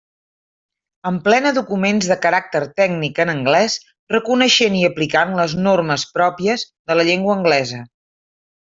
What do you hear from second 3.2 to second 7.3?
en anglès reconeixent i aplicant les normes pròpies de la